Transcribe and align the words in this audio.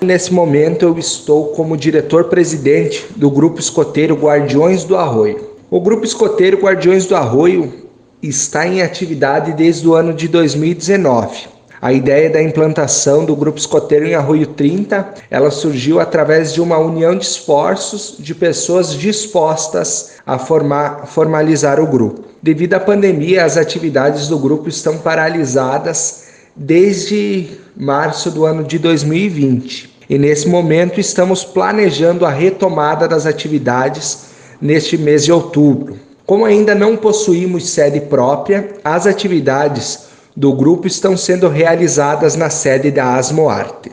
Nesse 0.00 0.32
momento 0.32 0.84
eu 0.84 0.98
estou 0.98 1.46
como 1.48 1.76
diretor-presidente 1.76 3.06
do 3.16 3.30
Grupo 3.30 3.58
Escoteiro 3.58 4.14
Guardiões 4.14 4.84
do 4.84 4.94
Arroio. 4.94 5.56
O 5.70 5.80
Grupo 5.80 6.04
Escoteiro 6.04 6.58
Guardiões 6.58 7.06
do 7.06 7.16
Arroio 7.16 7.72
está 8.22 8.66
em 8.66 8.82
atividade 8.82 9.54
desde 9.54 9.88
o 9.88 9.94
ano 9.94 10.12
de 10.12 10.28
2019. 10.28 11.48
A 11.80 11.92
ideia 11.94 12.28
da 12.28 12.42
implantação 12.42 13.24
do 13.24 13.34
Grupo 13.34 13.58
Escoteiro 13.58 14.06
em 14.06 14.14
Arroio 14.14 14.46
30, 14.48 15.14
ela 15.30 15.50
surgiu 15.50 15.98
através 15.98 16.52
de 16.52 16.60
uma 16.60 16.78
união 16.78 17.16
de 17.16 17.24
esforços 17.24 18.16
de 18.18 18.34
pessoas 18.34 18.94
dispostas 18.94 20.12
a 20.26 20.38
formar, 20.38 21.06
formalizar 21.06 21.80
o 21.80 21.86
grupo. 21.86 22.24
Devido 22.42 22.74
à 22.74 22.80
pandemia, 22.80 23.44
as 23.44 23.56
atividades 23.56 24.28
do 24.28 24.38
grupo 24.38 24.68
estão 24.68 24.98
paralisadas 24.98 26.25
desde 26.56 27.48
março 27.76 28.30
do 28.30 28.46
ano 28.46 28.64
de 28.64 28.78
2020. 28.78 29.94
E 30.08 30.16
nesse 30.16 30.48
momento 30.48 30.98
estamos 30.98 31.44
planejando 31.44 32.24
a 32.24 32.30
retomada 32.30 33.06
das 33.06 33.26
atividades 33.26 34.26
neste 34.60 34.96
mês 34.96 35.24
de 35.24 35.32
outubro. 35.32 35.98
Como 36.24 36.44
ainda 36.44 36.74
não 36.74 36.96
possuímos 36.96 37.68
sede 37.68 38.00
própria, 38.00 38.76
as 38.82 39.06
atividades 39.06 40.06
do 40.36 40.52
grupo 40.52 40.86
estão 40.86 41.16
sendo 41.16 41.48
realizadas 41.48 42.36
na 42.36 42.50
sede 42.50 42.90
da 42.90 43.16
Asmoarte. 43.16 43.90